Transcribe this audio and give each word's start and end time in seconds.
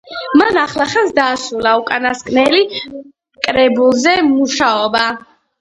მან 0.41 0.55
ახლახანს 0.61 1.11
დაასრულა 1.19 1.75
უკანასკნელ 1.81 2.57
კრებულზე 3.49 4.15
მუშაობა. 4.33 5.07